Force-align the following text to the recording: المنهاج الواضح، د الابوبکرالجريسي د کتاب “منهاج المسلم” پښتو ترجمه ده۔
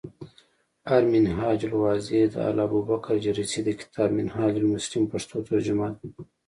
المنهاج 0.97 1.59
الواضح، 1.69 2.11
د 2.33 2.35
الابوبکرالجريسي 2.49 3.59
د 3.63 3.69
کتاب 3.79 4.09
“منهاج 4.19 4.53
المسلم” 4.63 5.03
پښتو 5.11 5.37
ترجمه 5.49 5.87
ده۔ 5.99 6.07